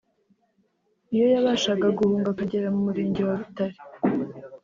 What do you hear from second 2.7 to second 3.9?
mu Murenge wa Rutare